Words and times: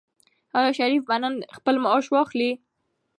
آیا 0.57 0.71
شریف 0.79 1.01
به 1.09 1.15
نن 1.21 1.33
خپل 1.57 1.75
معاش 1.83 2.05
واخلي؟ 2.11 2.51